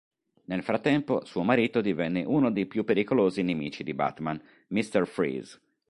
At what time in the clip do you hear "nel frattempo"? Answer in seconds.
0.45-1.23